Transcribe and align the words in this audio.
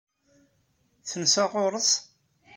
Tensa 1.09 1.43
ɣur-s? 1.51 1.91